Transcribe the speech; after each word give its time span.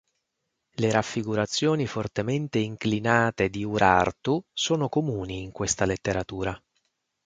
Le 0.77 0.89
raffigurazioni 0.91 1.85
fortemente 1.85 2.57
inclinate 2.57 3.49
di 3.49 3.63
Urartu 3.63 4.43
sono 4.51 4.89
comuni 4.89 5.43
in 5.43 5.51
questa 5.51 5.85
letteratura. 5.85 6.59